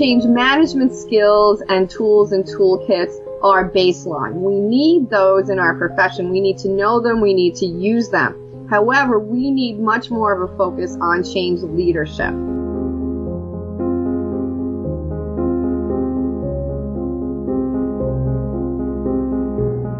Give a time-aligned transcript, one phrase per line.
[0.00, 3.12] change management skills and tools and toolkits
[3.42, 4.32] are baseline.
[4.32, 6.30] We need those in our profession.
[6.30, 7.20] We need to know them.
[7.20, 8.66] We need to use them.
[8.70, 12.32] However, we need much more of a focus on change leadership.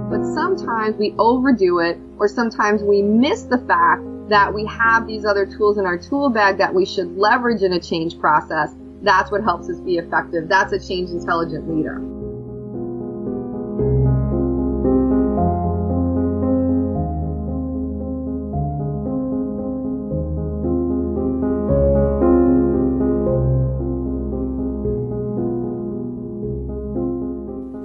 [0.09, 5.27] But sometimes we overdo it or sometimes we miss the fact that we have these
[5.27, 8.73] other tools in our tool bag that we should leverage in a change process
[9.03, 10.49] that's what helps us be effective.
[10.49, 12.01] That's a change intelligent leader.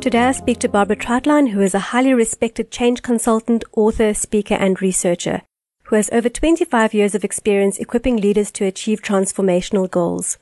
[0.02, 4.54] Today I speak to Barbara Trautlein, who is a highly respected change consultant, author, speaker,
[4.54, 5.42] and researcher,
[5.86, 10.38] who has over 25 years of experience equipping leaders to achieve transformational goals.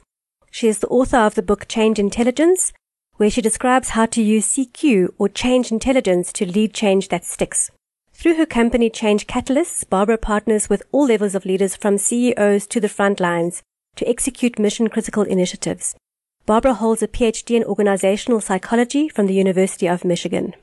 [0.54, 2.74] She is the author of the book Change Intelligence,
[3.18, 7.72] where she describes how to use CQ or change intelligence to lead change that sticks.
[8.14, 12.80] Through her company Change Catalysts, Barbara partners with all levels of leaders from CEOs to
[12.80, 13.64] the front lines
[13.96, 15.96] to execute mission critical initiatives.
[16.46, 20.54] Barbara holds a PhD in organizational psychology from the University of Michigan.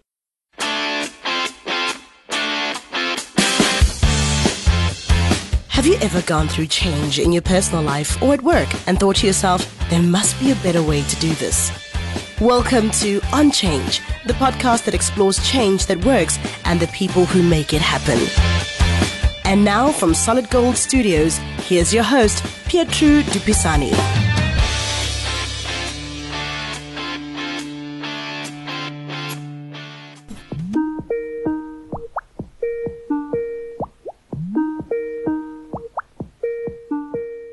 [5.81, 9.17] Have you ever gone through change in your personal life or at work and thought
[9.17, 11.73] to yourself, there must be a better way to do this?
[12.39, 17.42] Welcome to On Change, the podcast that explores change that works and the people who
[17.42, 18.19] make it happen.
[19.47, 24.30] And now from Solid Gold Studios, here's your host, Pietru Dupisani.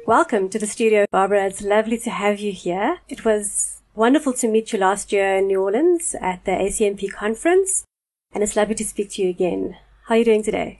[0.07, 1.47] Welcome to the studio, Barbara.
[1.47, 2.99] It's lovely to have you here.
[3.09, 7.83] It was wonderful to meet you last year in New Orleans at the ACMP conference,
[8.31, 9.75] and it's lovely to speak to you again.
[10.05, 10.79] How are you doing today?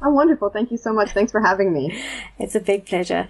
[0.00, 0.48] I'm wonderful.
[0.48, 1.10] Thank you so much.
[1.10, 2.02] Thanks for having me.
[2.38, 3.28] It's a big pleasure.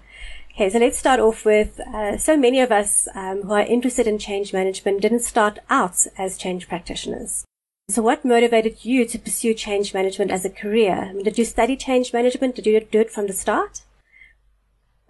[0.54, 4.06] Okay, so let's start off with uh, so many of us um, who are interested
[4.06, 7.44] in change management didn't start out as change practitioners.
[7.88, 11.08] So what motivated you to pursue change management as a career?
[11.10, 12.54] I mean, did you study change management?
[12.54, 13.82] Did you do it from the start?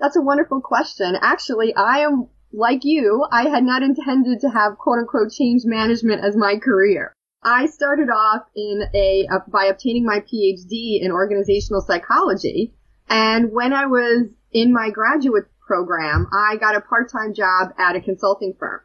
[0.03, 1.17] That's a wonderful question.
[1.23, 3.25] Actually, I am like you.
[3.31, 7.15] I had not intended to have quote unquote change management as my career.
[7.41, 12.75] I started off in a, uh, by obtaining my PhD in organizational psychology.
[13.09, 18.01] And when I was in my graduate program, I got a part-time job at a
[18.01, 18.81] consulting firm.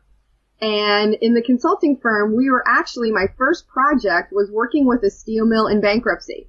[0.62, 5.10] And in the consulting firm, we were actually, my first project was working with a
[5.10, 6.48] steel mill in bankruptcy.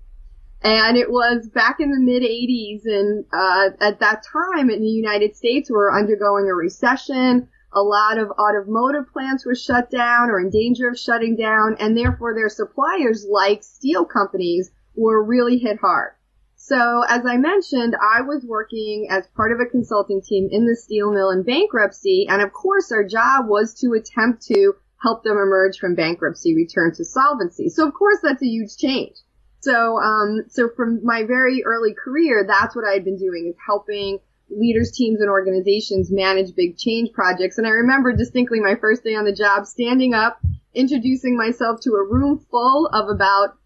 [0.63, 4.89] And it was back in the mid 80s and, uh, at that time in the
[4.89, 7.49] United States we were undergoing a recession.
[7.73, 11.97] A lot of automotive plants were shut down or in danger of shutting down and
[11.97, 16.15] therefore their suppliers like steel companies were really hit hard.
[16.57, 20.75] So as I mentioned, I was working as part of a consulting team in the
[20.75, 25.37] steel mill in bankruptcy and of course our job was to attempt to help them
[25.37, 27.69] emerge from bankruptcy, return to solvency.
[27.69, 29.15] So of course that's a huge change.
[29.61, 33.57] So, um, so from my very early career, that's what I had been doing is
[33.65, 34.21] helping
[34.51, 37.59] leaders, teams, and organizations manage big change projects.
[37.59, 40.41] And I remember distinctly my first day on the job standing up,
[40.75, 43.59] introducing myself to a room full of about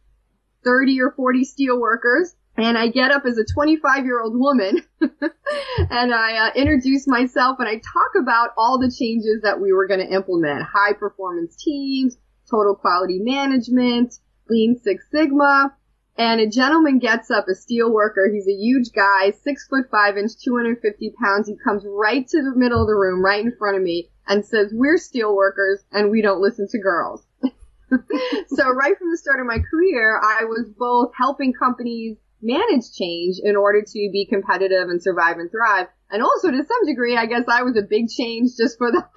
[0.65, 2.35] 30 or 40 steel workers.
[2.57, 7.57] And I get up as a 25 year old woman and I uh, introduce myself
[7.61, 10.63] and I talk about all the changes that we were going to implement.
[10.63, 12.19] High performance teams,
[12.51, 14.15] total quality management,
[14.51, 15.75] Lean Six Sigma,
[16.17, 18.29] and a gentleman gets up, a steel worker.
[18.33, 21.49] He's a huge guy, six foot five inch, 250 pounds.
[21.49, 24.45] He comes right to the middle of the room, right in front of me, and
[24.45, 27.27] says, "We're steel workers, and we don't listen to girls."
[28.49, 33.37] so right from the start of my career, I was both helping companies manage change
[33.43, 35.87] in order to be competitive and survive and thrive.
[36.11, 39.03] And also to some degree, I guess I was a big change just for the,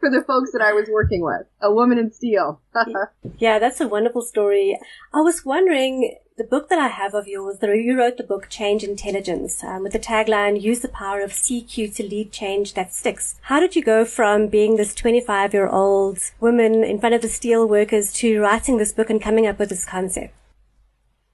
[0.00, 1.46] for the folks that I was working with.
[1.60, 2.60] A woman in steel.
[3.38, 4.76] yeah, that's a wonderful story.
[5.14, 8.48] I was wondering, the book that I have of yours, the, you wrote the book
[8.50, 12.92] Change Intelligence um, with the tagline, use the power of CQ to lead change that
[12.92, 13.36] sticks.
[13.42, 17.28] How did you go from being this 25 year old woman in front of the
[17.28, 20.34] steel workers to writing this book and coming up with this concept?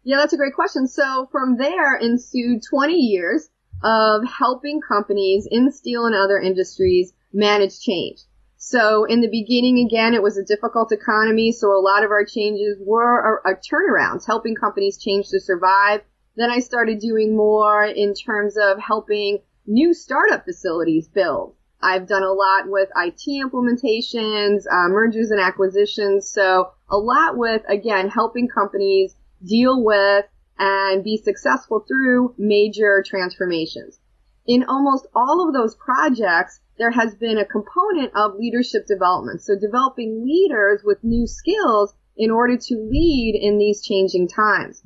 [0.04, 0.86] Yeah, that's a great question.
[0.86, 3.50] So from there ensued 20 years
[3.82, 8.20] of helping companies in steel and other industries manage change.
[8.64, 12.24] So in the beginning, again, it was a difficult economy, so a lot of our
[12.24, 16.02] changes were a, turnarounds, helping companies change to survive.
[16.36, 21.56] Then I started doing more in terms of helping new startup facilities build.
[21.80, 26.28] I've done a lot with IT implementations, uh, mergers and acquisitions.
[26.28, 30.24] So a lot with, again, helping companies deal with
[30.56, 33.98] and be successful through major transformations.
[34.46, 39.40] In almost all of those projects, there has been a component of leadership development.
[39.40, 44.82] So developing leaders with new skills in order to lead in these changing times.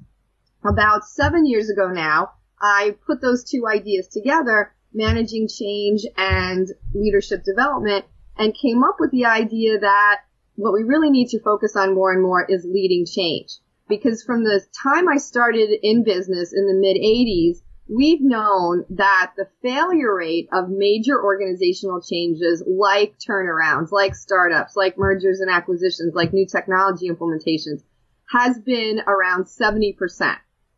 [0.63, 7.43] About seven years ago now, I put those two ideas together, managing change and leadership
[7.45, 8.05] development,
[8.37, 10.21] and came up with the idea that
[10.57, 13.59] what we really need to focus on more and more is leading change.
[13.89, 19.33] Because from the time I started in business in the mid 80s, we've known that
[19.37, 26.15] the failure rate of major organizational changes like turnarounds, like startups, like mergers and acquisitions,
[26.15, 27.83] like new technology implementations
[28.31, 29.97] has been around 70%.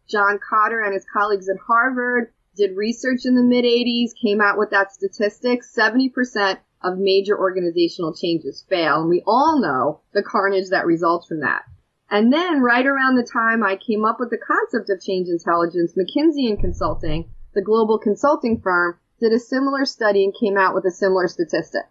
[0.08, 4.58] John Kotter and his colleagues at Harvard did research in the mid 80s, came out
[4.58, 5.60] with that statistic.
[5.62, 9.00] 70% of major organizational changes fail.
[9.00, 11.62] And we all know the carnage that results from that.
[12.10, 15.94] And then right around the time I came up with the concept of change intelligence,
[15.94, 20.84] McKinsey and Consulting, the global consulting firm, did a similar study and came out with
[20.84, 21.82] a similar statistic.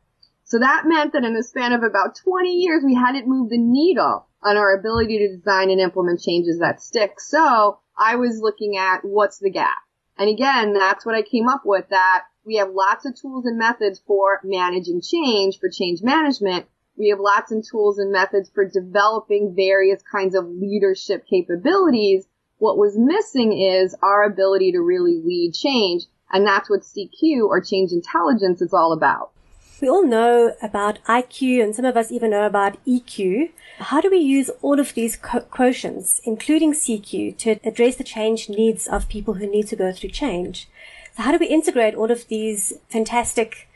[0.43, 3.57] So that meant that in the span of about 20 years, we hadn't moved the
[3.57, 7.19] needle on our ability to design and implement changes that stick.
[7.19, 9.77] So I was looking at what's the gap.
[10.17, 13.57] And again, that's what I came up with that we have lots of tools and
[13.57, 16.65] methods for managing change, for change management,
[16.97, 22.27] we have lots of tools and methods for developing various kinds of leadership capabilities.
[22.57, 26.05] What was missing is our ability to really lead change.
[26.31, 29.31] And that's what CQ or change intelligence is all about.
[29.79, 33.51] We all know about IQ and some of us even know about EQ.
[33.77, 38.49] How do we use all of these co- quotients, including CQ, to address the change
[38.49, 40.67] needs of people who need to go through change?
[41.15, 43.69] So how do we integrate all of these fantastic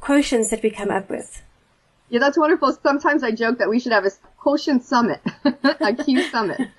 [0.00, 1.42] quotients that we come up with?
[2.08, 2.72] Yeah, that's wonderful.
[2.82, 6.60] Sometimes I joke that we should have a quotient summit, a Q summit.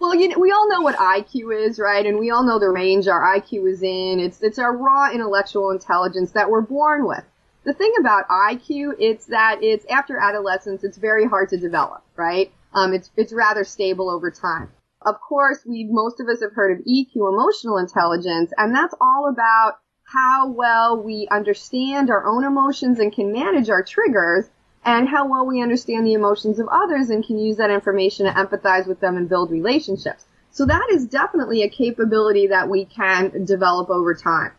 [0.00, 2.06] well, you know, we all know what IQ is, right?
[2.06, 4.20] And we all know the range our IQ is in.
[4.20, 7.24] It's it's our raw intellectual intelligence that we're born with.
[7.64, 12.52] The thing about IQ, it's that it's after adolescence, it's very hard to develop, right?
[12.72, 14.70] Um, it's it's rather stable over time.
[15.02, 19.28] Of course, we most of us have heard of EQ, emotional intelligence, and that's all
[19.28, 19.78] about
[20.12, 24.44] how well we understand our own emotions and can manage our triggers
[24.84, 28.32] and how well we understand the emotions of others and can use that information to
[28.32, 30.24] empathize with them and build relationships.
[30.50, 34.50] So that is definitely a capability that we can develop over time.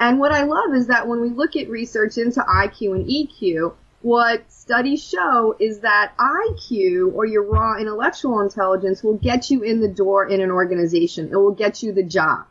[0.00, 3.74] And what I love is that when we look at research into IQ and EQ,
[4.02, 9.80] what studies show is that IQ or your raw intellectual intelligence will get you in
[9.80, 11.28] the door in an organization.
[11.30, 12.46] It will get you the job,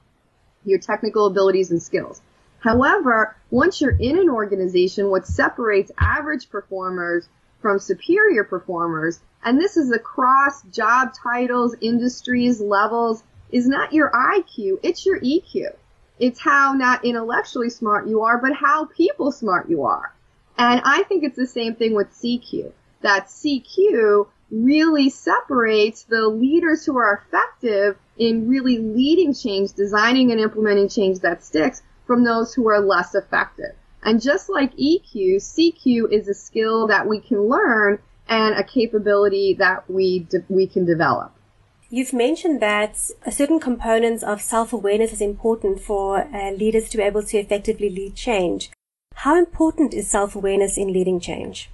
[0.64, 2.22] your technical abilities and skills.
[2.66, 7.30] However, once you're in an organization, what separates average performers
[7.62, 13.22] from superior performers, and this is across job titles, industries, levels,
[13.52, 15.76] is not your IQ, it's your EQ.
[16.18, 20.12] It's how not intellectually smart you are, but how people smart you are.
[20.58, 22.72] And I think it's the same thing with CQ.
[23.02, 30.40] That CQ really separates the leaders who are effective in really leading change, designing and
[30.40, 33.76] implementing change that sticks from those who are less effective.
[34.04, 39.56] And just like EQ, CQ is a skill that we can learn and a capability
[39.56, 41.32] that we de- we can develop.
[41.90, 47.04] You've mentioned that a certain components of self-awareness is important for uh, leaders to be
[47.04, 48.72] able to effectively lead change.
[49.16, 51.70] How important is self-awareness in leading change?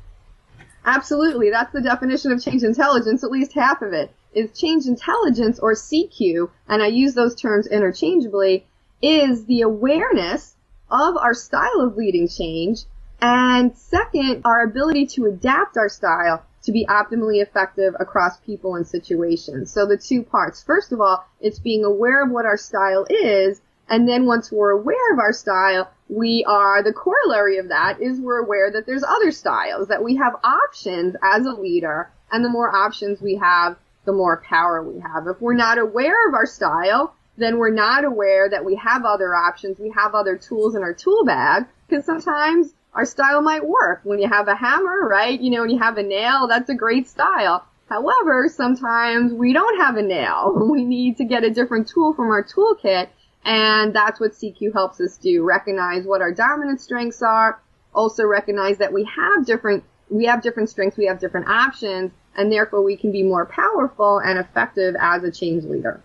[0.86, 1.50] Absolutely.
[1.50, 5.74] That's the definition of change intelligence, at least half of it is change intelligence or
[5.74, 8.66] CQ, and I use those terms interchangeably,
[9.02, 10.56] is the awareness
[10.90, 12.86] of our style of leading change
[13.22, 18.88] and second, our ability to adapt our style to be optimally effective across people and
[18.88, 19.72] situations.
[19.72, 20.64] So the two parts.
[20.64, 23.62] First of all, it's being aware of what our style is.
[23.90, 28.20] And then once we're aware of our style, we are, the corollary of that is
[28.20, 32.12] we're aware that there's other styles, that we have options as a leader.
[32.32, 35.28] And the more options we have, the more power we have.
[35.28, 39.34] If we're not aware of our style, then we're not aware that we have other
[39.36, 44.02] options, we have other tools in our tool bag, because sometimes our style might work.
[44.04, 45.40] When you have a hammer, right?
[45.40, 47.66] You know, when you have a nail, that's a great style.
[47.90, 50.54] However, sometimes we don't have a nail.
[50.72, 53.10] We need to get a different tool from our toolkit,
[53.44, 55.44] and that's what CQ helps us do.
[55.44, 57.60] Recognize what our dominant strengths are,
[57.94, 62.52] also recognize that we have different, we have different strengths, we have different options, and
[62.52, 66.02] therefore we can be more powerful and effective as a change leader.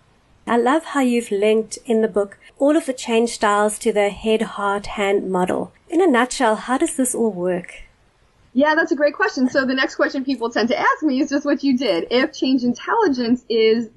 [0.47, 4.09] I love how you've linked in the book all of the change styles to the
[4.09, 5.71] head, heart, hand model.
[5.89, 7.83] In a nutshell, how does this all work?
[8.53, 9.49] Yeah, that's a great question.
[9.49, 12.07] So the next question people tend to ask me is just what you did.
[12.09, 13.89] If change intelligence is,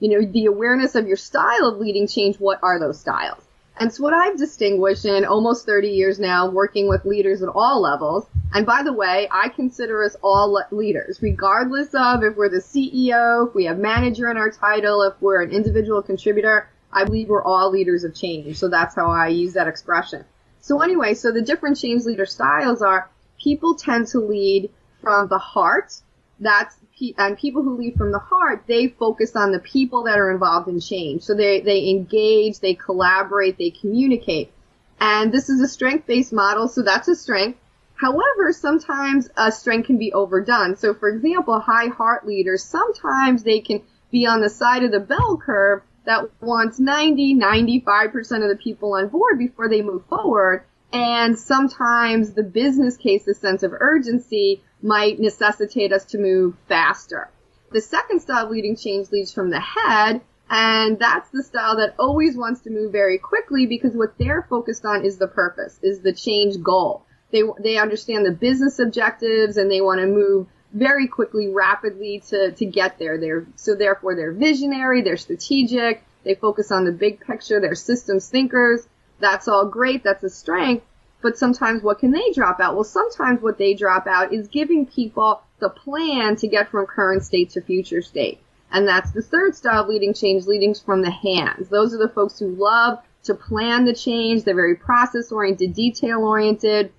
[0.00, 3.42] you know, the awareness of your style of leading change, what are those styles?
[3.78, 7.80] And so what I've distinguished in almost 30 years now working with leaders at all
[7.80, 12.58] levels, and by the way, I consider us all leaders, regardless of if we're the
[12.58, 17.28] CEO, if we have manager in our title, if we're an individual contributor, I believe
[17.28, 18.56] we're all leaders of change.
[18.58, 20.24] So that's how I use that expression.
[20.60, 23.10] So anyway, so the different change leader styles are
[23.42, 24.70] people tend to lead
[25.02, 25.94] from the heart.
[26.40, 26.76] That's
[27.16, 30.68] and people who lead from the heart, they focus on the people that are involved
[30.68, 31.22] in change.
[31.22, 34.50] So they, they engage, they collaborate, they communicate.
[35.00, 37.60] And this is a strength-based model, so that's a strength.
[37.98, 40.76] However, sometimes a strength can be overdone.
[40.76, 45.00] So for example, high heart leaders, sometimes they can be on the side of the
[45.00, 50.64] bell curve that wants 90, 95% of the people on board before they move forward.
[50.92, 57.28] And sometimes the business case, the sense of urgency might necessitate us to move faster.
[57.72, 61.96] The second style of leading change leads from the head, and that's the style that
[61.98, 66.00] always wants to move very quickly because what they're focused on is the purpose, is
[66.00, 67.04] the change goal.
[67.30, 72.52] They, they understand the business objectives and they want to move very quickly, rapidly to,
[72.52, 73.18] to get there.
[73.18, 78.28] They're, so therefore they're visionary, they're strategic, they focus on the big picture, they're systems
[78.28, 78.86] thinkers.
[79.20, 80.84] That's all great, that's a strength.
[81.20, 82.74] But sometimes what can they drop out?
[82.74, 87.24] Well, sometimes what they drop out is giving people the plan to get from current
[87.24, 88.40] state to future state.
[88.70, 91.68] And that's the third style of leading change, leading from the hands.
[91.68, 94.44] Those are the folks who love to plan the change.
[94.44, 96.92] They're very process oriented, detail oriented,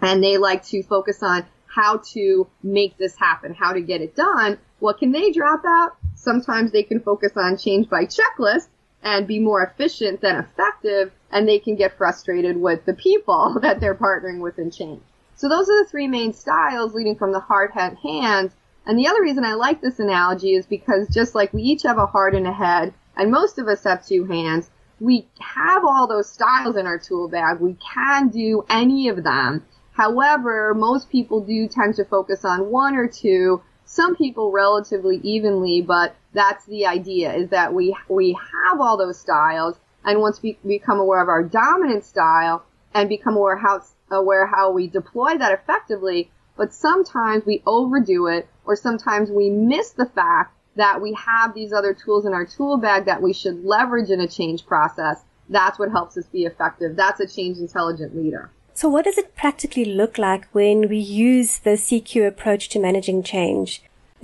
[0.00, 4.14] and they like to focus on how to make this happen, how to get it
[4.14, 4.58] done.
[4.78, 5.96] What can they drop out?
[6.14, 8.68] Sometimes they can focus on change by checklist
[9.02, 13.80] and be more efficient than effective and they can get frustrated with the people that
[13.80, 15.02] they're partnering with in change.
[15.36, 18.52] So those are the three main styles leading from the heart, head, hands.
[18.86, 21.98] And the other reason I like this analogy is because just like we each have
[21.98, 24.70] a heart and a head, and most of us have two hands,
[25.00, 27.60] we have all those styles in our tool bag.
[27.60, 29.64] We can do any of them.
[29.94, 35.82] However, most people do tend to focus on one or two, some people relatively evenly,
[35.82, 40.58] but that's the idea is that we, we have all those styles and once we
[40.66, 45.52] become aware of our dominant style and become aware how, aware how we deploy that
[45.52, 51.54] effectively, but sometimes we overdo it or sometimes we miss the fact that we have
[51.54, 55.22] these other tools in our tool bag that we should leverage in a change process.
[55.48, 56.96] That's what helps us be effective.
[56.96, 58.50] That's a change intelligent leader.
[58.76, 63.22] So what does it practically look like when we use the CQ approach to managing
[63.22, 63.82] change?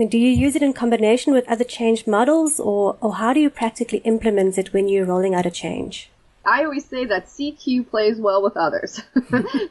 [0.08, 3.50] do you use it in combination with other change models or, or how do you
[3.50, 6.10] practically implement it when you're rolling out a change?
[6.44, 9.02] I always say that CQ plays well with others.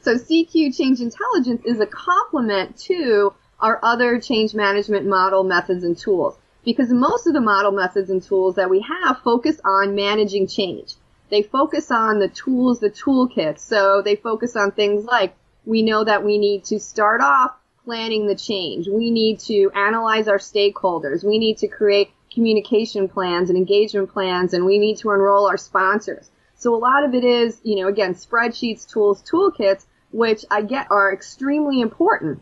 [0.02, 5.98] so CQ change intelligence is a complement to our other change management model methods and
[5.98, 10.48] tools because most of the model methods and tools that we have focus on managing
[10.48, 10.94] change.
[11.30, 13.60] They focus on the tools, the toolkits.
[13.60, 17.56] So they focus on things like we know that we need to start off
[17.86, 18.88] planning the change.
[18.88, 21.24] We need to analyze our stakeholders.
[21.24, 25.58] We need to create communication plans and engagement plans and we need to enroll our
[25.58, 26.30] sponsors.
[26.56, 30.88] So a lot of it is, you know, again, spreadsheets, tools, toolkits, which I get
[30.92, 32.42] are extremely important.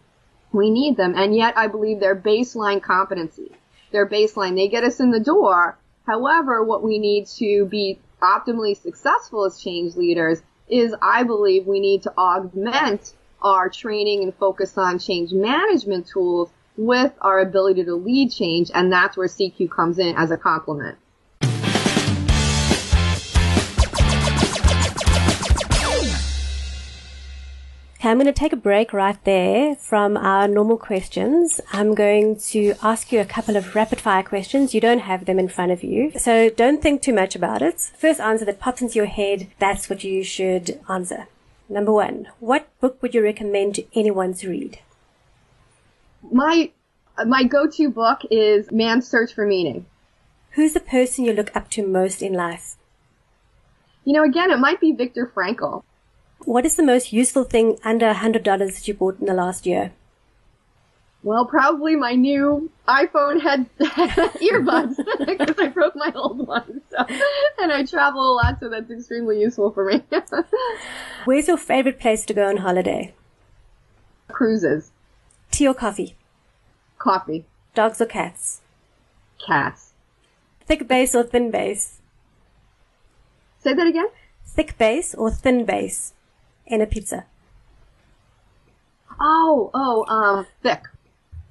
[0.51, 3.53] We need them and yet I believe they're baseline competencies.
[3.91, 4.55] They're baseline.
[4.55, 5.77] They get us in the door.
[6.05, 11.79] However, what we need to be optimally successful as change leaders is I believe we
[11.79, 17.95] need to augment our training and focus on change management tools with our ability to
[17.95, 20.97] lead change, and that's where CQ comes in as a complement.
[27.99, 31.59] Okay, I'm going to take a break right there from our normal questions.
[31.73, 34.75] I'm going to ask you a couple of rapid fire questions.
[34.75, 37.81] You don't have them in front of you, so don't think too much about it.
[37.97, 41.27] First answer that pops into your head, that's what you should answer.
[41.69, 44.77] Number one, what book would you recommend to anyone to read?
[46.31, 46.69] My
[47.25, 49.87] my go-to book is Man's Search for Meaning.
[50.51, 52.75] Who's the person you look up to most in life?
[54.05, 55.83] You know, again, it might be Viktor Frankl.
[56.45, 59.65] What is the most useful thing under a $100 that you bought in the last
[59.65, 59.91] year?
[61.23, 66.81] Well, probably my new iPhone head earbuds because I broke my old ones.
[66.89, 67.05] So,
[67.59, 70.03] and I travel a lot, so that's extremely useful for me.
[71.25, 73.13] Where's your favorite place to go on holiday?
[74.29, 74.91] Cruises.
[75.51, 76.15] Tea or coffee?
[76.97, 77.45] Coffee.
[77.73, 78.61] Dogs or cats?
[79.45, 79.91] Cats.
[80.65, 81.99] Thick base or thin base?
[83.59, 84.07] Say that again?
[84.45, 86.13] Thick base or thin base
[86.67, 87.25] in a pizza?
[89.19, 90.83] Oh, oh, um, thick.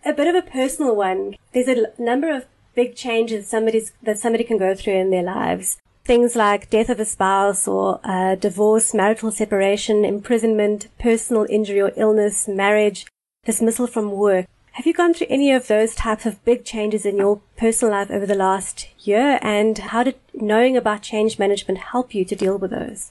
[0.05, 1.37] A bit of a personal one.
[1.53, 5.79] There's a number of big changes somebody's, that somebody can go through in their lives.
[6.05, 11.93] Things like death of a spouse or uh, divorce, marital separation, imprisonment, personal injury or
[11.97, 13.07] illness, marriage,
[13.45, 14.47] dismissal from work.
[14.73, 18.11] Have you gone through any of those types of big changes in your personal life
[18.11, 19.39] over the last year?
[19.43, 23.11] And how did knowing about change management help you to deal with those?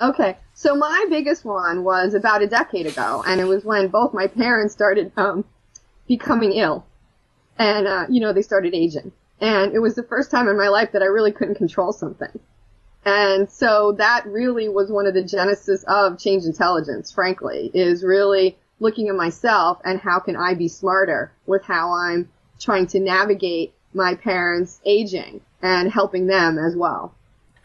[0.00, 4.12] Okay, so my biggest one was about a decade ago, and it was when both
[4.12, 5.44] my parents started um,
[6.06, 6.84] becoming ill,
[7.58, 10.68] and uh, you know they started aging, and it was the first time in my
[10.68, 12.38] life that I really couldn't control something,
[13.06, 17.10] and so that really was one of the genesis of change intelligence.
[17.10, 22.28] Frankly, is really looking at myself and how can I be smarter with how I'm
[22.60, 27.14] trying to navigate my parents aging and helping them as well.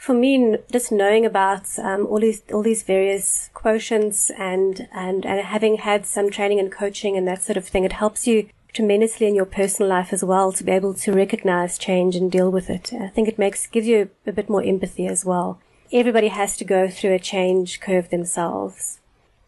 [0.02, 5.42] For me, just knowing about um, all these all these various quotients and, and and
[5.42, 9.28] having had some training and coaching and that sort of thing, it helps you tremendously
[9.28, 12.68] in your personal life as well to be able to recognize change and deal with
[12.68, 12.92] it.
[12.92, 15.60] I think it makes gives you a bit more empathy as well.
[15.94, 19.02] Everybody has to go through a change curve themselves.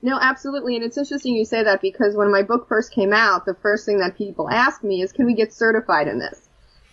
[0.04, 0.76] No, absolutely.
[0.76, 3.88] And it's interesting you say that because when my book first came out, the first
[3.88, 6.43] thing that people asked me is, can we get certified in this?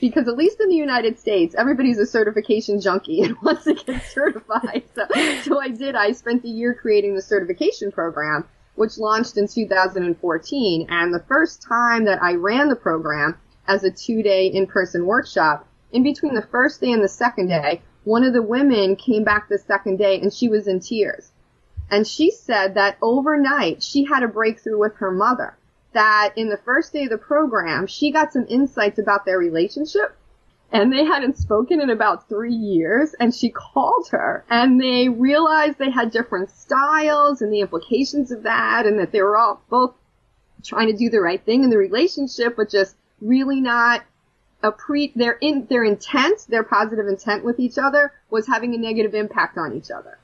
[0.01, 4.03] Because at least in the United States, everybody's a certification junkie and wants to get
[4.07, 4.85] certified.
[4.95, 5.07] So,
[5.43, 5.95] so I did.
[5.95, 10.87] I spent the year creating the certification program, which launched in 2014.
[10.89, 13.39] And the first time that I ran the program
[13.69, 17.83] as a two day in-person workshop, in between the first day and the second day,
[18.05, 21.31] one of the women came back the second day and she was in tears
[21.91, 25.57] and she said that overnight she had a breakthrough with her mother.
[25.93, 30.17] That in the first day of the program, she got some insights about their relationship
[30.73, 35.79] and they hadn't spoken in about three years and she called her and they realized
[35.79, 39.95] they had different styles and the implications of that and that they were all both
[40.63, 44.05] trying to do the right thing in the relationship but just really not
[44.63, 48.79] a pre their in their intent their positive intent with each other was having a
[48.79, 50.19] negative impact on each other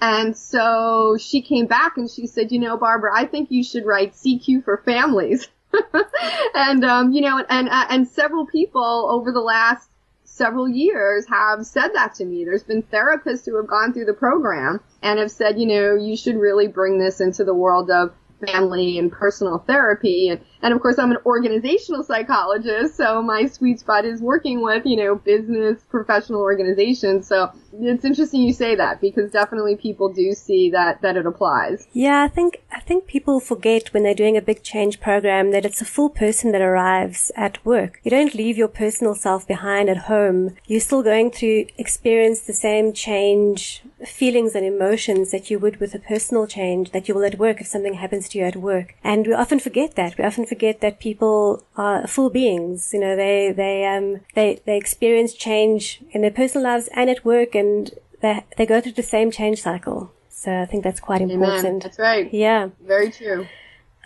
[0.00, 3.84] and so she came back and she said, you know, Barbara, I think you should
[3.84, 5.48] write CQ for families.
[6.54, 9.88] and, um, you know, and, uh, and several people over the last
[10.24, 12.44] several years have said that to me.
[12.44, 16.16] There's been therapists who have gone through the program and have said, you know, you
[16.16, 18.12] should really bring this into the world of
[18.46, 20.28] family and personal therapy.
[20.28, 24.84] And, and of course, I'm an organizational psychologist, so my sweet spot is working with,
[24.84, 27.26] you know, business, professional organizations.
[27.26, 31.86] So it's interesting you say that because definitely people do see that, that it applies.
[31.92, 35.64] Yeah, I think, I think people forget when they're doing a big change program that
[35.64, 38.00] it's a full person that arrives at work.
[38.02, 40.56] You don't leave your personal self behind at home.
[40.66, 45.94] You're still going to experience the same change feelings and emotions that you would with
[45.94, 48.94] a personal change that you will at work if something happens to you at work.
[49.04, 50.16] And we often forget that.
[50.16, 52.90] We often forget that people are full beings.
[52.92, 57.24] You know, they, they, um, they, they experience change in their personal lives and at
[57.24, 60.12] work and they, they go through the same change cycle.
[60.28, 61.64] So I think that's quite important.
[61.64, 61.78] Amen.
[61.78, 62.28] That's right.
[62.32, 62.70] Yeah.
[62.82, 63.46] Very true.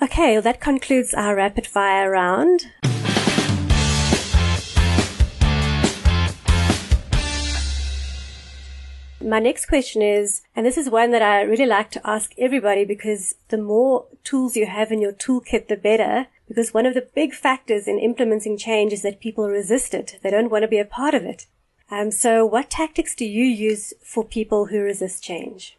[0.02, 2.66] Okay, well, that concludes our rapid fire round.
[9.24, 12.85] My next question is, and this is one that I really like to ask everybody
[12.85, 16.26] because the more tools you have in your toolkit, the better.
[16.48, 20.18] Because one of the big factors in implementing change is that people resist it.
[20.22, 21.46] They don't want to be a part of it.
[21.90, 25.76] Um, so what tactics do you use for people who resist change?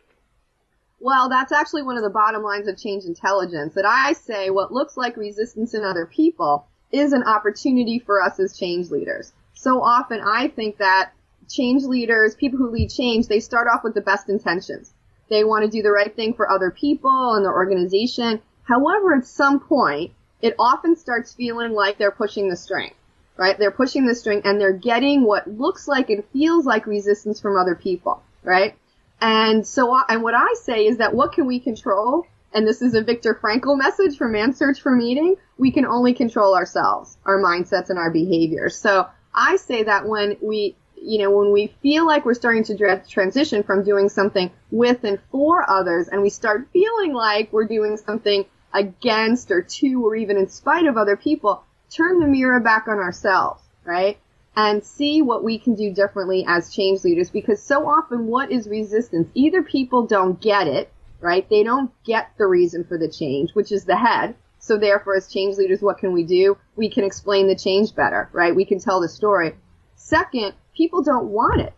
[1.00, 4.72] Well, that's actually one of the bottom lines of change intelligence that I say what
[4.72, 9.34] looks like resistance in other people is an opportunity for us as change leaders.
[9.54, 11.12] So often I think that
[11.50, 14.94] change leaders, people who lead change, they start off with the best intentions.
[15.30, 18.42] They want to do the right thing for other people and their organization.
[18.64, 20.12] However, at some point,
[20.46, 22.92] it often starts feeling like they're pushing the string,
[23.36, 23.58] right?
[23.58, 27.58] They're pushing the string and they're getting what looks like and feels like resistance from
[27.58, 28.76] other people, right?
[29.20, 32.28] And so, uh, and what I say is that what can we control?
[32.54, 35.36] And this is a Viktor Frankl message from Man's Search for Meaning.
[35.58, 38.78] We can only control ourselves, our mindsets and our behaviors.
[38.78, 43.02] So I say that when we you know, when we feel like we're starting to
[43.08, 47.98] transition from doing something with and for others and we start feeling like we're doing
[47.98, 52.88] something against or to or even in spite of other people, turn the mirror back
[52.88, 54.20] on ourselves, right?
[54.56, 58.68] And see what we can do differently as change leaders because so often what is
[58.68, 59.30] resistance?
[59.34, 61.50] Either people don't get it, right?
[61.50, 64.36] They don't get the reason for the change, which is the head.
[64.60, 66.58] So therefore as change leaders, what can we do?
[66.76, 68.56] We can explain the change better, right?
[68.56, 69.56] We can tell the story.
[69.96, 71.74] Second, people don't want it.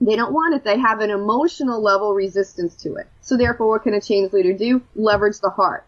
[0.00, 0.64] They don't want it.
[0.64, 3.06] They have an emotional level resistance to it.
[3.20, 4.82] So therefore, what can a change leader do?
[4.96, 5.86] Leverage the heart.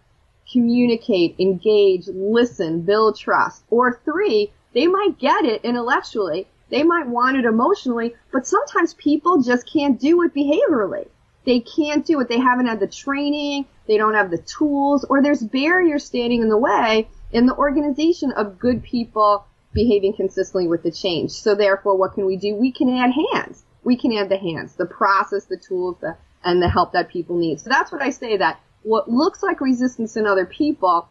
[0.51, 3.65] Communicate, engage, listen, build trust.
[3.71, 6.47] Or three, they might get it intellectually.
[6.71, 11.09] They might want it emotionally, but sometimes people just can't do it behaviorally.
[11.45, 12.29] They can't do it.
[12.29, 13.67] They haven't had the training.
[13.87, 18.33] They don't have the tools or there's barriers standing in the way in the organization
[18.33, 21.33] of good people behaving consistently with the change.
[21.33, 22.55] So therefore, what can we do?
[22.55, 23.65] We can add hands.
[23.83, 27.37] We can add the hands, the process, the tools, the, and the help that people
[27.37, 27.61] need.
[27.61, 31.09] So that's what I say that what looks like resistance in other people,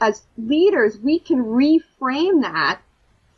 [0.00, 2.80] as leaders, we can reframe that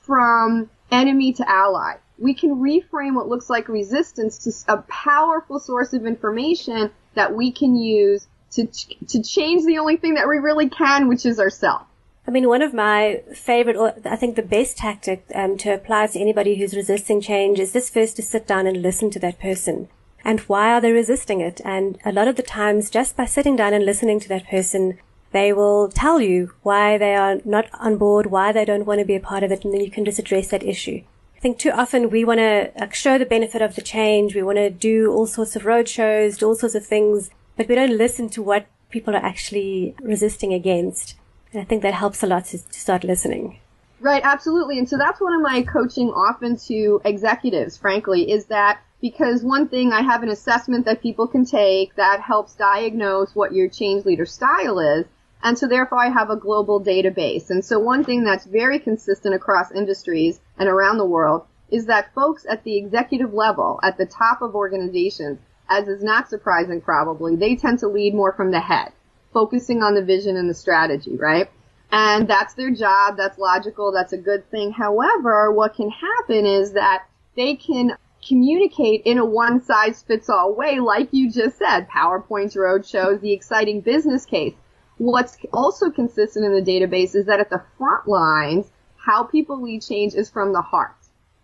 [0.01, 1.95] from enemy to ally.
[2.19, 7.51] We can reframe what looks like resistance to a powerful source of information that we
[7.51, 8.67] can use to,
[9.09, 11.85] to change the only thing that we really can, which is ourselves.
[12.27, 16.09] I mean, one of my favorite, or I think the best tactic um, to apply
[16.09, 19.39] to anybody who's resisting change is just first to sit down and listen to that
[19.39, 19.89] person.
[20.27, 21.61] And why are they resisting it?
[21.65, 24.99] And a lot of the times, just by sitting down and listening to that person,
[25.31, 29.07] they will tell you why they are not on board, why they don't want to
[29.07, 31.01] be a part of it, and then you can just address that issue.
[31.37, 34.35] I think too often we want to show the benefit of the change.
[34.35, 37.69] We want to do all sorts of road shows, do all sorts of things, but
[37.69, 41.15] we don't listen to what people are actually resisting against.
[41.53, 43.61] And I think that helps a lot to, to start listening.
[44.01, 44.81] Right, absolutely.
[44.81, 49.69] And so that's one of my coaching often to executives, frankly, is that because one
[49.69, 54.05] thing I have an assessment that people can take that helps diagnose what your change
[54.05, 55.07] leader style is.
[55.43, 57.51] And so therefore I have a global database.
[57.51, 62.15] And so one thing that's very consistent across industries and around the world is that
[62.15, 67.37] folks at the executive level, at the top of organizations, as is not surprising probably,
[67.37, 68.93] they tend to lead more from the head
[69.37, 71.51] focusing on the vision and the strategy, right?
[71.93, 73.19] And that's their job.
[73.19, 73.93] That's logical.
[73.93, 74.73] That's a good thing.
[74.73, 77.05] However, what can happen is that
[77.37, 82.57] they can communicate in a one size fits all way, like you just said, PowerPoints,
[82.57, 84.55] roadshows, the exciting business case.
[84.99, 89.83] What's also consistent in the database is that at the front lines, how people lead
[89.83, 90.97] change is from the heart.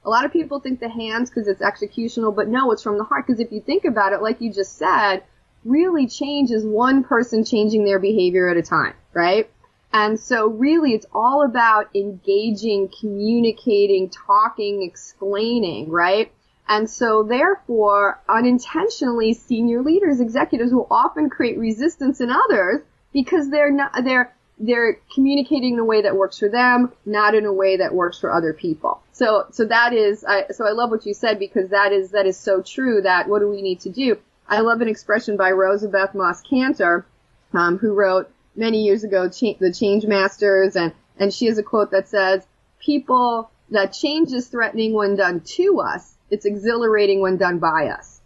[0.04, 3.04] A lot of people think the hands because it's executional, but no, it's from the
[3.04, 3.26] heart.
[3.26, 5.22] Because if you think about it, like you just said,
[5.64, 9.48] really change is one person changing their behavior at a time, right?
[9.92, 16.32] And so really it's all about engaging, communicating, talking, explaining, right?
[16.68, 23.70] And so therefore, unintentionally, senior leaders, executives will often create resistance in others because they're
[23.70, 27.76] not, they're, they're communicating in a way that works for them, not in a way
[27.78, 29.02] that works for other people.
[29.12, 32.26] So, so that is, I, so I love what you said because that is, that
[32.26, 34.16] is so true that what do we need to do?
[34.48, 37.04] I love an expression by Rosabeth Moss Kanter,
[37.52, 41.62] um, who wrote many years ago cha- the Change Masters, and and she has a
[41.62, 42.46] quote that says,
[42.80, 46.14] "People that change is threatening when done to us.
[46.32, 48.20] It's exhilarating when done by us."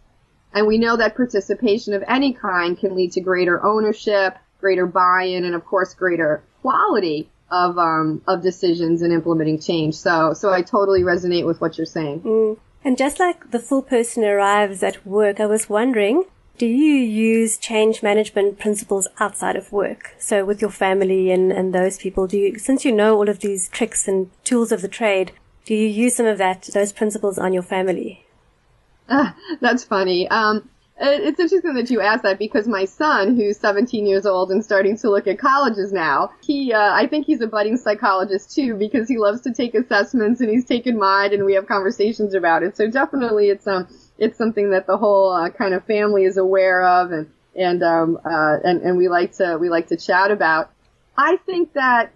[0.53, 5.43] And we know that participation of any kind can lead to greater ownership, greater buy-in,
[5.45, 9.95] and of course greater quality of um, of decisions and implementing change.
[9.95, 12.21] So so I totally resonate with what you're saying.
[12.21, 12.57] Mm.
[12.83, 16.23] And just like the full person arrives at work, I was wondering,
[16.57, 20.15] do you use change management principles outside of work?
[20.19, 23.39] So with your family and, and those people, do you, since you know all of
[23.39, 25.33] these tricks and tools of the trade,
[25.67, 28.25] do you use some of that, those principles on your family?
[29.09, 30.25] Uh, that's funny.
[30.29, 34.63] Um, it's interesting that you asked that because my son, who's 17 years old and
[34.63, 38.75] starting to look at colleges now, he, uh, I think he's a budding psychologist too
[38.75, 42.63] because he loves to take assessments and he's taken mine and we have conversations about
[42.63, 42.77] it.
[42.77, 46.81] So definitely it's, um, it's something that the whole uh, kind of family is aware
[46.81, 50.71] of and, and, um, uh, and, and we like to, we like to chat about.
[51.17, 52.13] I think that,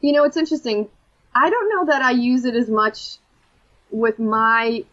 [0.00, 0.88] you know, it's interesting.
[1.34, 3.16] I don't know that I use it as much
[3.90, 4.84] with my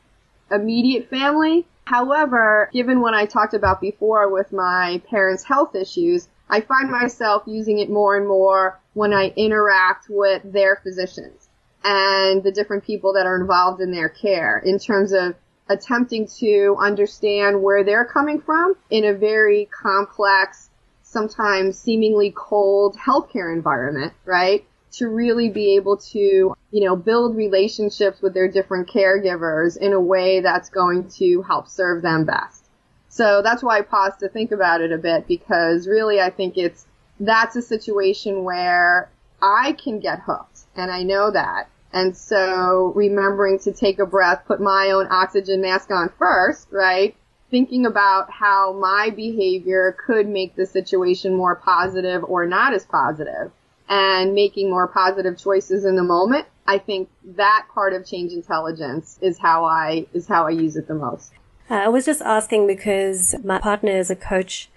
[0.51, 6.61] immediate family However, given what I talked about before with my parents' health issues, I
[6.61, 11.49] find myself using it more and more when I interact with their physicians
[11.83, 15.35] and the different people that are involved in their care in terms of
[15.67, 20.69] attempting to understand where they're coming from in a very complex,
[21.03, 24.65] sometimes seemingly cold healthcare environment, right?
[24.93, 29.99] To really be able to, you know, build relationships with their different caregivers in a
[29.99, 32.65] way that's going to help serve them best.
[33.09, 36.57] So that's why I paused to think about it a bit because really I think
[36.57, 36.85] it's,
[37.19, 39.09] that's a situation where
[39.41, 41.69] I can get hooked and I know that.
[41.93, 47.15] And so remembering to take a breath, put my own oxygen mask on first, right?
[47.49, 53.51] Thinking about how my behavior could make the situation more positive or not as positive
[53.91, 56.47] and making more positive choices in the moment.
[56.65, 60.87] I think that part of change intelligence is how I is how I use it
[60.87, 61.33] the most.
[61.69, 64.69] Uh, I was just asking because my partner is a coach,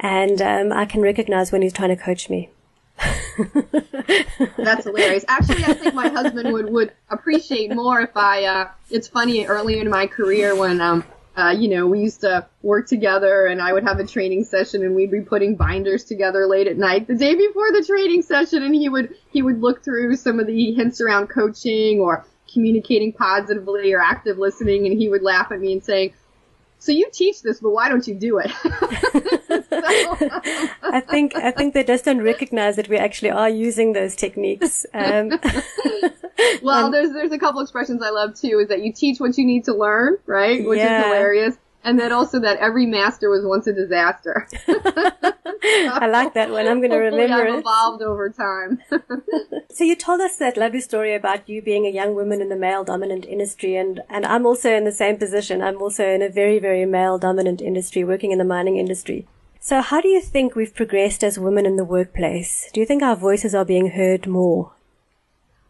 [0.00, 2.50] and um, I can recognize when he's trying to coach me.
[4.56, 5.24] That's hilarious.
[5.28, 9.78] Actually, I think my husband would, would appreciate more if I, uh, it's funny, early
[9.78, 11.04] in my career when, um,
[11.36, 14.82] uh, you know, we used to work together and I would have a training session
[14.82, 18.62] and we'd be putting binders together late at night the day before the training session
[18.62, 23.12] and he would, he would look through some of the hints around coaching or communicating
[23.12, 26.14] positively or active listening and he would laugh at me and say,
[26.78, 28.50] so you teach this, but why don't you do it?
[30.82, 34.86] I think I think they just don't recognize that we actually are using those techniques.
[34.94, 35.30] Um,
[36.62, 38.58] well, there's there's a couple expressions I love too.
[38.60, 40.64] Is that you teach what you need to learn, right?
[40.64, 41.00] Which yeah.
[41.00, 44.48] is hilarious and then also that every master was once a disaster.
[44.68, 46.66] I like that one.
[46.66, 47.58] I'm going to remember I've it.
[47.60, 48.82] Evolved over time.
[49.70, 52.56] so you told us that lovely story about you being a young woman in the
[52.56, 55.62] male dominant industry, and and I'm also in the same position.
[55.62, 59.28] I'm also in a very very male dominant industry, working in the mining industry.
[59.66, 62.70] So how do you think we've progressed as women in the workplace?
[62.72, 64.74] Do you think our voices are being heard more?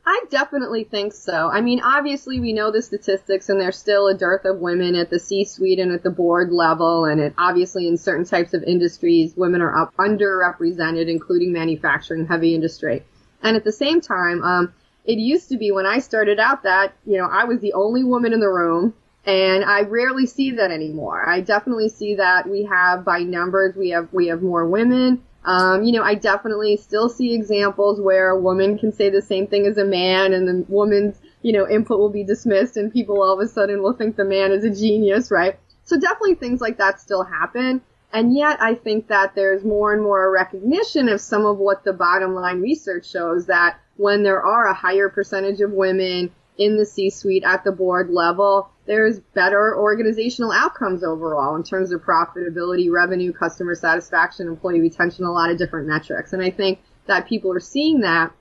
[0.05, 1.49] I definitely think so.
[1.51, 5.09] I mean, obviously we know the statistics and there's still a dearth of women at
[5.09, 9.33] the C-suite and at the board level and it, obviously in certain types of industries
[9.35, 13.03] women are up underrepresented, including manufacturing, heavy industry.
[13.43, 14.75] And at the same time, um,
[15.07, 18.05] it used to be when I started out that, you know, I was the only
[18.05, 18.93] woman in the room
[19.27, 21.29] and I rarely see that anymore.
[21.29, 25.23] I definitely see that we have by numbers, we have, we have more women.
[25.45, 29.47] Um, you know, I definitely still see examples where a woman can say the same
[29.49, 33.21] thing as a man and the woman's, you know, input will be dismissed and people
[33.23, 35.59] all of a sudden will think the man is a genius, right?
[35.85, 37.81] So definitely things like that still happen.
[38.13, 41.93] And yet I think that there's more and more recognition of some of what the
[41.93, 46.87] bottom line research shows that when there are a higher percentage of women in the
[46.87, 53.33] C-suite at the board level, there's better organizational outcomes overall in terms of profitability, revenue,
[53.33, 56.33] customer satisfaction, employee retention, a lot of different metrics.
[56.33, 58.33] And I think that people are seeing that.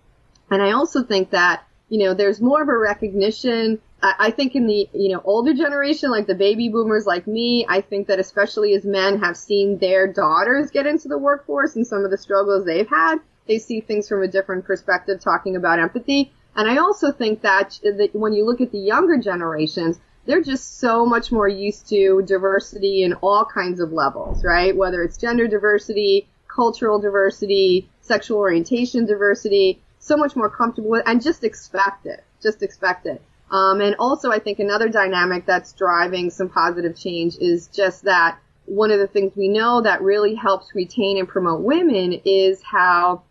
[0.51, 3.81] And I also think that, you know, there's more of a recognition.
[4.01, 7.81] I, think in the, you know, older generation, like the baby boomers like me, I
[7.81, 12.05] think that especially as men have seen their daughters get into the workforce and some
[12.05, 16.31] of the struggles they've had, they see things from a different perspective talking about empathy.
[16.55, 20.79] And I also think that, that when you look at the younger generations, they're just
[20.79, 24.75] so much more used to diversity in all kinds of levels, right?
[24.75, 31.21] Whether it's gender diversity, cultural diversity, sexual orientation diversity, so much more comfortable with, and
[31.21, 32.23] just expect it.
[32.41, 33.21] Just expect it.
[33.51, 38.39] Um, and also, I think another dynamic that's driving some positive change is just that
[38.65, 43.21] one of the things we know that really helps retain and promote women is how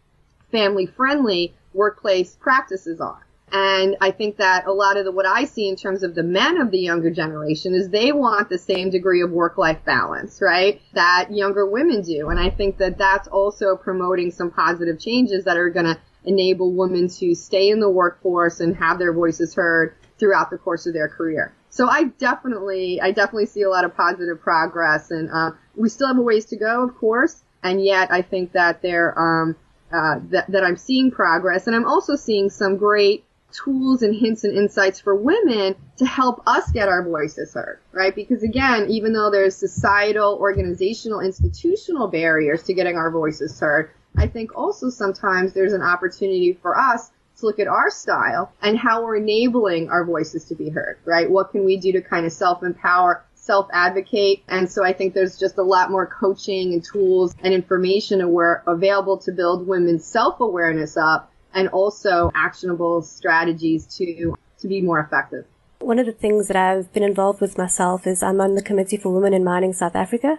[0.52, 3.26] family friendly workplace practices are.
[3.52, 6.24] And I think that a lot of the, what I see in terms of the
[6.24, 10.80] men of the younger generation is they want the same degree of work-life balance, right?
[10.94, 12.30] That younger women do.
[12.30, 16.72] And I think that that's also promoting some positive changes that are going to enable
[16.72, 20.94] women to stay in the workforce and have their voices heard throughout the course of
[20.94, 21.54] their career.
[21.70, 26.09] So I definitely, I definitely see a lot of positive progress and, uh, we still
[26.09, 27.42] have a ways to go, of course.
[27.62, 29.57] And yet I think that there, um,
[29.92, 33.24] uh, that, that I'm seeing progress and I'm also seeing some great
[33.55, 38.14] tools and hints and insights for women to help us get our voices heard, right?
[38.14, 44.27] Because again, even though there's societal, organizational, institutional barriers to getting our voices heard, I
[44.27, 49.03] think also sometimes there's an opportunity for us to look at our style and how
[49.05, 51.31] we're enabling our voices to be heard, right?
[51.31, 54.45] What can we do to kind of self-empower, self-advocate?
[54.49, 58.62] And so I think there's just a lot more coaching and tools and information aware,
[58.67, 65.47] available to build women's self-awareness up and also actionable strategies to, to be more effective.
[65.81, 68.97] One of the things that I've been involved with myself is I'm on the Committee
[68.97, 70.38] for Women in Mining South Africa.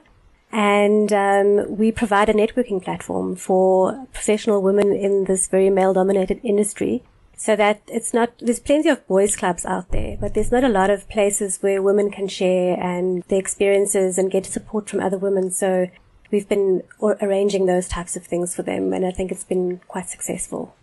[0.51, 6.39] And um, we provide a networking platform for professional women in this very male dominated
[6.43, 7.04] industry
[7.36, 10.69] so that it's not, there's plenty of boys clubs out there, but there's not a
[10.69, 15.17] lot of places where women can share and their experiences and get support from other
[15.17, 15.51] women.
[15.51, 15.89] So
[16.32, 20.10] we've been arranging those types of things for them and I think it's been quite
[20.10, 20.73] successful.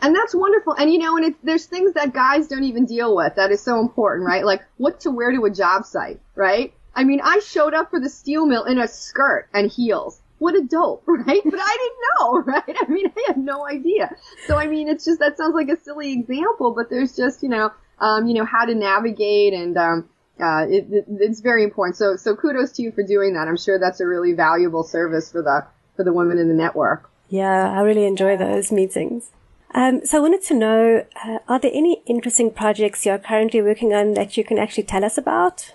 [0.00, 0.74] And that's wonderful.
[0.74, 3.62] And you know, and it's, there's things that guys don't even deal with that is
[3.62, 4.44] so important, right?
[4.44, 6.72] Like what to wear to a job site, right?
[6.94, 10.20] I mean, I showed up for the steel mill in a skirt and heels.
[10.38, 11.42] What a dope, right?
[11.44, 12.76] But I didn't know, right?
[12.80, 14.14] I mean, I had no idea.
[14.46, 17.48] So I mean, it's just, that sounds like a silly example, but there's just, you
[17.48, 20.08] know, um, you know, how to navigate and, um,
[20.40, 21.96] uh, it, it, it's very important.
[21.96, 23.48] So, so kudos to you for doing that.
[23.48, 27.10] I'm sure that's a really valuable service for the, for the women in the network.
[27.28, 29.32] Yeah, I really enjoy those meetings.
[29.74, 33.92] Um, so I wanted to know, uh, are there any interesting projects you're currently working
[33.92, 35.72] on that you can actually tell us about?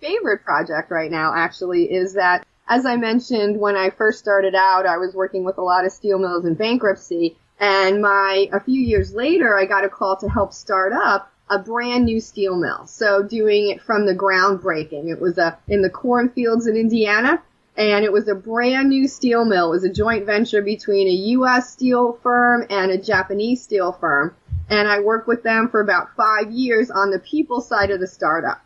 [0.00, 4.86] Favorite project right now actually is that as I mentioned, when I first started out,
[4.86, 7.36] I was working with a lot of steel mills in bankruptcy.
[7.60, 11.60] And my, a few years later, I got a call to help start up a
[11.60, 12.86] brand new steel mill.
[12.86, 15.08] So doing it from the groundbreaking.
[15.08, 17.40] It was a, in the cornfields in Indiana.
[17.76, 19.68] And it was a brand new steel mill.
[19.68, 21.70] It was a joint venture between a U.S.
[21.70, 24.34] steel firm and a Japanese steel firm.
[24.70, 28.06] And I worked with them for about five years on the people side of the
[28.06, 28.62] startup.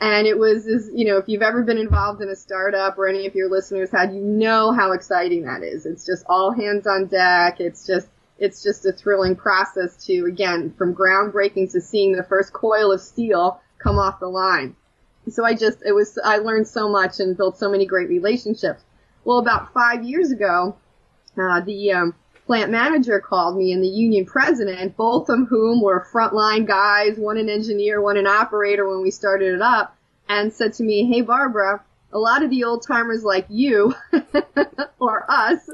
[0.00, 3.26] And it was, you know, if you've ever been involved in a startup or any
[3.26, 5.86] of your listeners had, you know how exciting that is.
[5.86, 7.60] It's just all hands on deck.
[7.60, 12.52] It's just, it's just a thrilling process to, again, from groundbreaking to seeing the first
[12.52, 14.74] coil of steel come off the line.
[15.28, 18.82] So I just, it was, I learned so much and built so many great relationships.
[19.24, 20.76] Well, about five years ago,
[21.40, 22.14] uh, the, um,
[22.46, 27.38] plant manager called me and the union president, both of whom were frontline guys, one
[27.38, 29.96] an engineer, one an operator when we started it up,
[30.28, 31.82] and said to me, Hey Barbara,
[32.12, 33.94] a lot of the old timers like you
[35.00, 35.68] or us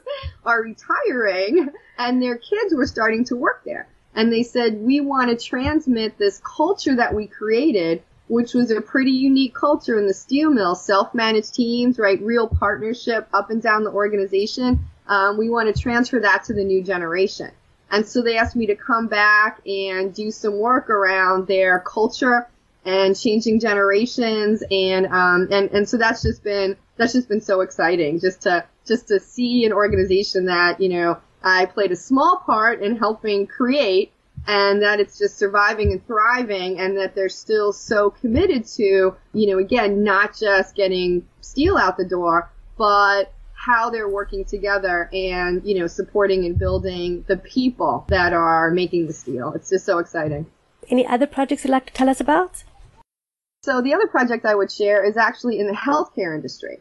[0.44, 3.88] are retiring and their kids were starting to work there.
[4.14, 8.80] And they said, we want to transmit this culture that we created, which was a
[8.80, 12.20] pretty unique culture in the steel mill, self-managed teams, right?
[12.22, 16.64] Real partnership up and down the organization um, we want to transfer that to the
[16.64, 17.50] new generation.
[17.90, 22.46] And so they asked me to come back and do some work around their culture
[22.84, 27.60] and changing generations and um and and so that's just been that's just been so
[27.60, 32.42] exciting just to just to see an organization that you know I played a small
[32.46, 34.12] part in helping create
[34.48, 39.46] and that it's just surviving and thriving and that they're still so committed to you
[39.46, 45.64] know again not just getting steel out the door but how they're working together and,
[45.64, 49.52] you know, supporting and building the people that are making the steel.
[49.52, 50.46] It's just so exciting.
[50.88, 52.62] Any other projects you'd like to tell us about?
[53.64, 56.78] So the other project I would share is actually in the healthcare industry.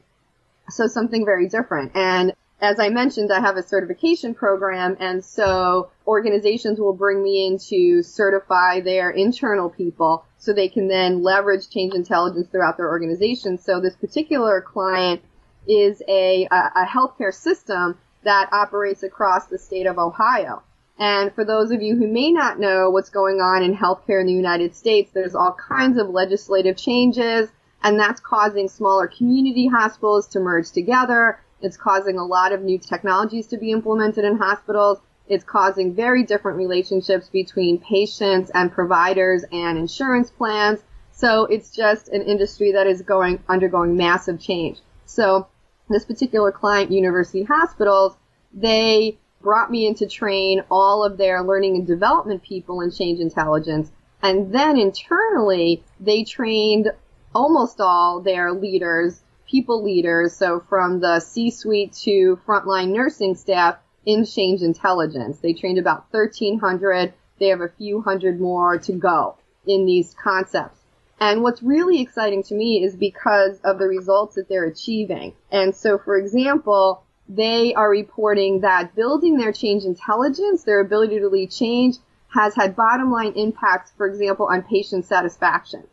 [0.69, 1.93] So something very different.
[1.95, 7.46] And as I mentioned, I have a certification program and so organizations will bring me
[7.46, 12.88] in to certify their internal people so they can then leverage change intelligence throughout their
[12.88, 13.58] organization.
[13.60, 15.22] So this particular client
[15.67, 20.63] is a, a healthcare system that operates across the state of Ohio.
[21.00, 24.26] And for those of you who may not know what's going on in healthcare in
[24.26, 27.50] the United States, there's all kinds of legislative changes,
[27.84, 31.39] and that's causing smaller community hospitals to merge together.
[31.62, 35.00] It's causing a lot of new technologies to be implemented in hospitals.
[35.28, 40.80] It's causing very different relationships between patients and providers and insurance plans.
[41.12, 44.80] So it's just an industry that is going, undergoing massive change.
[45.06, 45.48] So
[45.89, 48.15] this particular client, University Hospitals,
[48.54, 53.20] they brought me in to train all of their learning and development people in change
[53.20, 53.91] intelligence.
[54.22, 56.91] And then internally, they trained
[57.34, 64.25] almost all their leaders, people leaders, so from the C-suite to frontline nursing staff in
[64.25, 65.39] change intelligence.
[65.39, 67.13] They trained about 1300.
[67.39, 70.79] They have a few hundred more to go in these concepts.
[71.19, 75.33] And what's really exciting to me is because of the results that they're achieving.
[75.51, 81.27] And so, for example, they are reporting that building their change intelligence, their ability to
[81.27, 81.97] lead change,
[82.29, 85.83] has had bottom line impacts, for example, on patient satisfaction.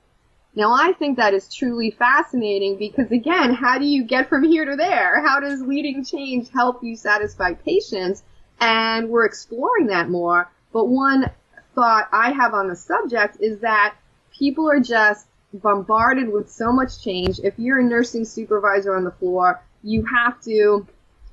[0.57, 4.65] Now I think that is truly fascinating because again, how do you get from here
[4.65, 5.21] to there?
[5.27, 8.23] How does leading change help you satisfy patients?
[8.61, 10.51] And we're exploring that more.
[10.73, 11.31] But one
[11.75, 13.97] thought I have on the subject is that
[14.39, 17.41] people are just bombarded with so much change.
[17.41, 20.87] If you're a nursing supervisor on the floor, you have to,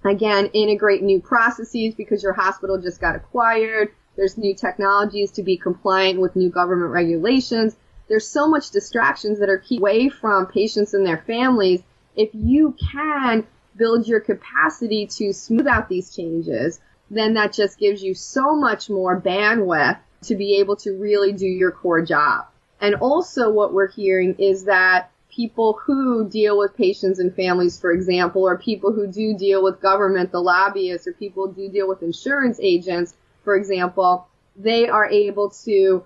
[0.03, 3.91] again, integrate new processes because your hospital just got acquired.
[4.15, 7.75] There's new technologies to be compliant with new government regulations.
[8.11, 11.81] There's so much distractions that are keep away from patients and their families.
[12.17, 13.47] If you can
[13.77, 18.89] build your capacity to smooth out these changes, then that just gives you so much
[18.89, 22.47] more bandwidth to be able to really do your core job.
[22.81, 27.93] And also what we're hearing is that people who deal with patients and families, for
[27.93, 31.87] example, or people who do deal with government, the lobbyists, or people who do deal
[31.87, 36.03] with insurance agents, for example, they are able to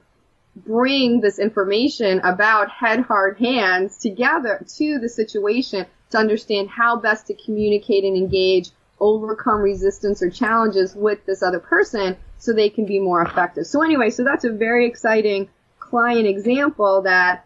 [0.55, 7.27] bring this information about head hard hands together to the situation to understand how best
[7.27, 12.85] to communicate and engage, overcome resistance or challenges with this other person so they can
[12.85, 13.65] be more effective.
[13.65, 15.49] So anyway, so that's a very exciting
[15.79, 17.45] client example that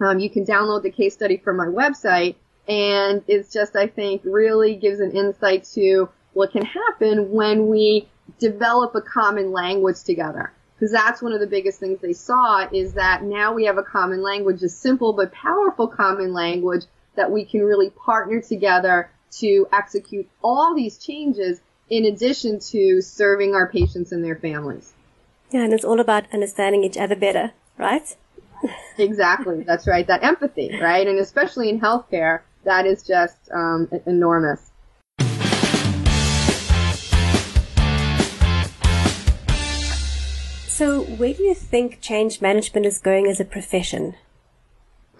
[0.00, 2.34] um, you can download the case study from my website
[2.68, 8.08] and it's just I think really gives an insight to what can happen when we
[8.38, 10.52] develop a common language together.
[10.82, 13.84] Because that's one of the biggest things they saw is that now we have a
[13.84, 19.08] common language, a simple but powerful common language that we can really partner together
[19.38, 24.92] to execute all these changes in addition to serving our patients and their families.
[25.52, 28.16] Yeah, and it's all about understanding each other better, right?
[28.98, 29.62] exactly.
[29.62, 30.04] That's right.
[30.08, 31.06] That empathy, right?
[31.06, 34.71] And especially in healthcare, that is just um, enormous.
[40.72, 44.14] So, where do you think change management is going as a profession?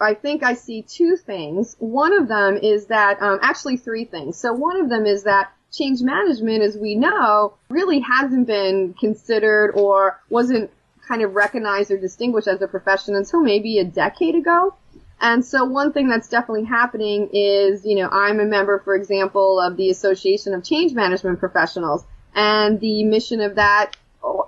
[0.01, 1.75] I think I see two things.
[1.77, 4.35] One of them is that, um, actually three things.
[4.35, 9.73] So one of them is that change management, as we know, really hasn't been considered
[9.75, 10.71] or wasn't
[11.07, 14.73] kind of recognized or distinguished as a profession until maybe a decade ago.
[15.21, 19.61] And so one thing that's definitely happening is, you know, I'm a member, for example,
[19.61, 22.03] of the Association of Change Management Professionals.
[22.33, 23.95] And the mission of that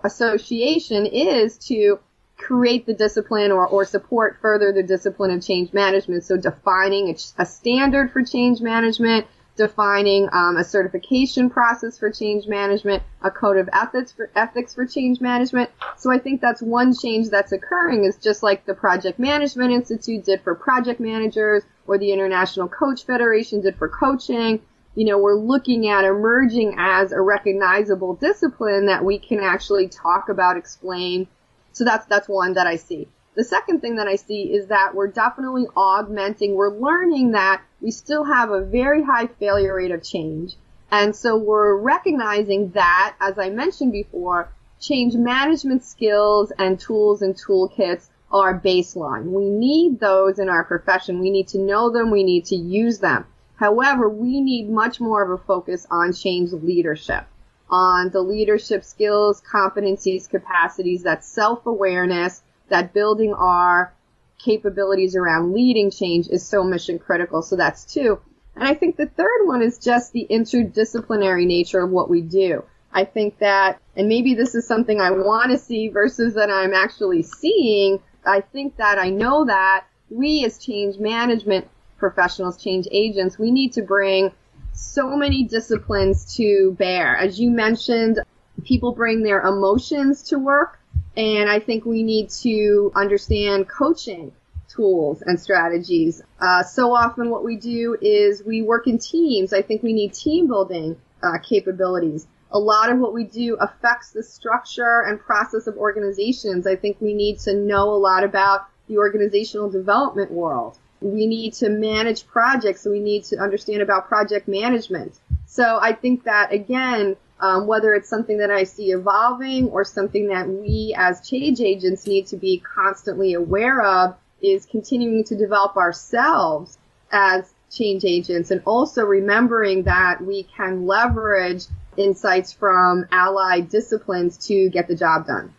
[0.03, 1.99] association is to
[2.38, 6.23] create the discipline or, or support further the discipline of change management.
[6.23, 12.45] So defining a, a standard for change management, defining um, a certification process for change
[12.45, 15.69] management, a code of ethics for ethics for change management.
[15.97, 20.26] So I think that's one change that's occurring is just like the Project Management Institute
[20.26, 24.61] did for project managers or the International Coach Federation did for coaching.
[24.95, 30.29] You know, we're looking at emerging as a recognizable discipline that we can actually talk
[30.29, 31.27] about, explain.
[31.73, 33.09] So that's that's one that I see.
[33.35, 37.91] The second thing that I see is that we're definitely augmenting, we're learning that we
[37.91, 40.55] still have a very high failure rate of change.
[40.89, 47.35] And so we're recognizing that, as I mentioned before, change management skills and tools and
[47.35, 49.25] toolkits are baseline.
[49.25, 51.19] We need those in our profession.
[51.19, 52.11] We need to know them.
[52.11, 53.25] We need to use them.
[53.57, 57.25] However, we need much more of a focus on change leadership,
[57.69, 63.93] on the leadership skills, competencies, capacities, that self-awareness, that building our
[64.37, 67.41] capabilities around leading change is so mission critical.
[67.41, 68.19] So that's two.
[68.55, 72.63] And I think the third one is just the interdisciplinary nature of what we do.
[72.91, 76.73] I think that, and maybe this is something I want to see versus that I'm
[76.73, 77.99] actually seeing.
[78.25, 81.67] I think that I know that we as change management
[82.09, 84.31] professionals, change agents, we need to bring
[84.73, 87.15] so many disciplines to bear.
[87.17, 88.19] As you mentioned,
[88.63, 90.79] people bring their emotions to work.
[91.17, 94.31] And I think we need to understand coaching
[94.67, 96.21] tools and strategies.
[96.39, 99.53] Uh, so often what we do is we work in teams.
[99.53, 102.27] I think we need team building uh, capabilities.
[102.51, 106.67] A lot of what we do affects the structure and process of organizations.
[106.67, 110.77] I think we need to know a lot about the organizational development world.
[111.05, 115.19] We need to manage projects, we need to understand about project management.
[115.45, 120.29] So I think that again, um, whether it's something that I see evolving or something
[120.29, 125.77] that we as change agents need to be constantly aware of is continuing to develop
[125.77, 126.77] ourselves
[127.11, 131.65] as change agents and also remembering that we can leverage
[131.97, 135.53] insights from allied disciplines to get the job done.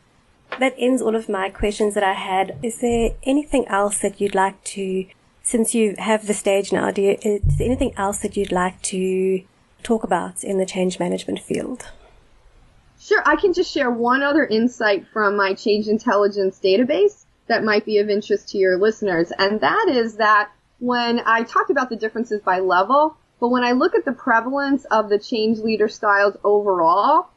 [0.59, 2.59] That ends all of my questions that I had.
[2.63, 5.07] Is there anything else that you'd like to,
[5.47, 8.83] since you have the stage now, do you, is there anything else that you'd like
[8.83, 9.45] to
[9.85, 11.89] talk about in the change management field?
[12.99, 17.85] Sure, I can just share one other insight from my change intelligence database that might
[17.85, 21.97] be of interest to your listeners, and that is that when I talked about the
[21.97, 26.37] differences by level, but when I look at the prevalence of the change leader styles
[26.43, 27.29] overall,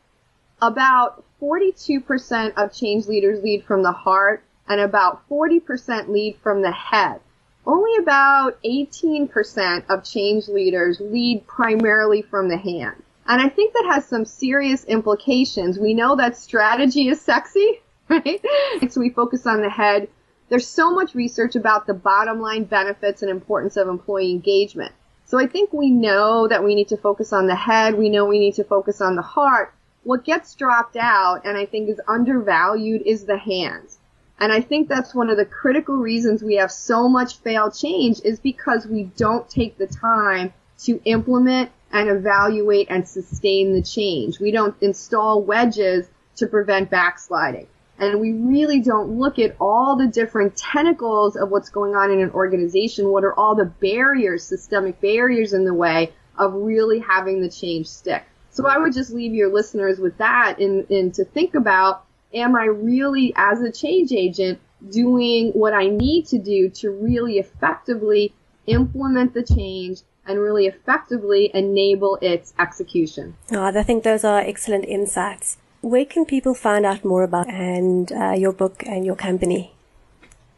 [0.59, 6.71] about 42% of change leaders lead from the heart and about 40% lead from the
[6.71, 7.21] head
[7.69, 13.03] only about 18% of change leaders lead primarily from the hand.
[13.27, 15.77] And I think that has some serious implications.
[15.77, 18.43] We know that strategy is sexy, right?
[18.89, 20.07] so we focus on the head.
[20.49, 24.93] There's so much research about the bottom line benefits and importance of employee engagement.
[25.25, 27.93] So I think we know that we need to focus on the head.
[27.93, 29.75] We know we need to focus on the heart.
[30.03, 33.98] What gets dropped out and I think is undervalued is the hands.
[34.39, 38.21] And I think that's one of the critical reasons we have so much failed change
[38.23, 44.39] is because we don't take the time to implement and evaluate and sustain the change.
[44.39, 47.67] We don't install wedges to prevent backsliding.
[47.97, 52.21] And we really don't look at all the different tentacles of what's going on in
[52.21, 53.09] an organization.
[53.09, 57.87] What are all the barriers, systemic barriers in the way of really having the change
[57.87, 58.23] stick?
[58.51, 62.55] So I would just leave your listeners with that and, and to think about am
[62.55, 64.59] I really, as a change agent,
[64.89, 68.33] doing what I need to do to really effectively
[68.67, 73.35] implement the change and really effectively enable its execution.
[73.51, 75.57] Oh, I think those are excellent insights.
[75.81, 79.73] Where can people find out more about and uh, your book and your company?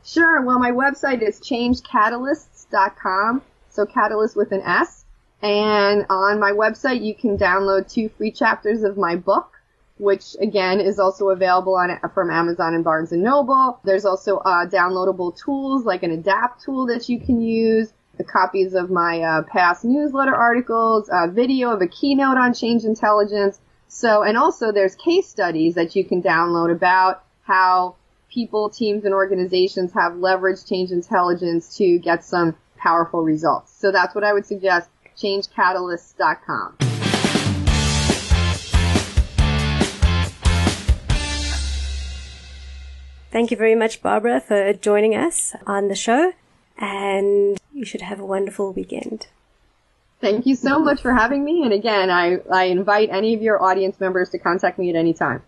[0.03, 0.41] Sure.
[0.41, 3.41] Well, my website is changecatalysts.com.
[3.69, 5.05] So catalyst with an S.
[5.41, 9.53] And on my website, you can download two free chapters of my book,
[10.01, 13.79] which again is also available on from Amazon and Barnes and Noble.
[13.83, 17.93] There's also uh, downloadable tools like an Adapt tool that you can use.
[18.17, 22.83] The copies of my uh, past newsletter articles, a video of a keynote on change
[22.83, 23.59] intelligence.
[23.87, 27.95] So, and also there's case studies that you can download about how
[28.29, 33.71] people, teams, and organizations have leveraged change intelligence to get some powerful results.
[33.79, 36.90] So that's what I would suggest, changecatalyst.com.
[43.32, 46.34] Thank you very much, Barbara, for joining us on the show,
[46.77, 49.27] and you should have a wonderful weekend.
[50.19, 53.63] Thank you so much for having me, and again, I, I invite any of your
[53.63, 55.43] audience members to contact me at any time.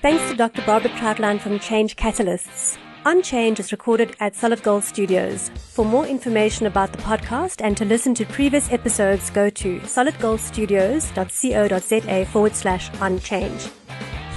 [0.00, 0.62] Thanks to Dr.
[0.62, 2.78] Barbara Trautlein from Change Catalysts.
[3.04, 5.50] Unchange is recorded at Solid Gold Studios.
[5.56, 12.24] For more information about the podcast and to listen to previous episodes, go to solidgoldstudios.co.za
[12.26, 13.68] forward slash unchange.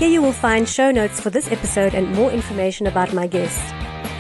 [0.02, 3.62] Here you will find show notes for this episode and more information about my guests.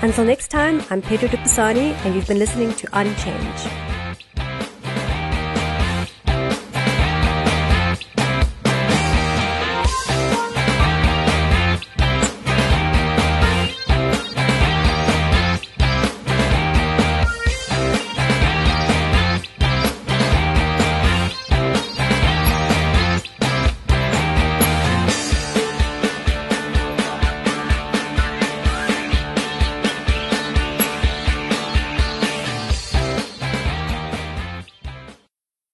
[0.03, 3.90] Until next time, I'm Pedro de Pisani and you've been listening to Unchange.